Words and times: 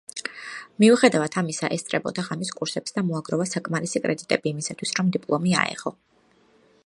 მიუხედავად 0.83 1.35
ამისა, 1.41 1.69
ესწრებოდა 1.75 2.23
ღამის 2.29 2.51
კურსებს 2.61 2.97
და 2.97 3.05
მოაგროვა 3.11 3.47
საკმარისი 3.51 4.03
კრედიტები 4.07 4.53
იმისათვის, 4.55 4.99
რომ 5.01 5.15
დიპლომი 5.17 5.55
აეღო. 5.65 5.95